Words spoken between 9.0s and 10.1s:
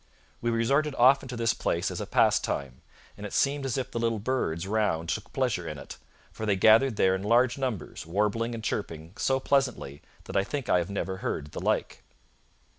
so pleasantly